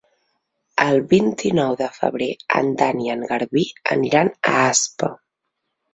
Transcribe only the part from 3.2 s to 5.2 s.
Garbí aniran a Aspa.